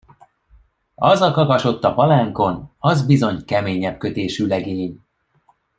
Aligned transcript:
Az 0.95 1.21
a 1.21 1.31
kakas 1.31 1.63
ott 1.65 1.83
a 1.83 1.93
palánkon, 1.93 2.71
az 2.77 3.05
bizony 3.05 3.45
keményebb 3.45 3.97
kötésű 3.97 4.45
legény! 4.45 4.99